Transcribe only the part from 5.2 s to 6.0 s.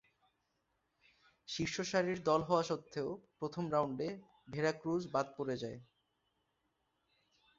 পড়ে যায়।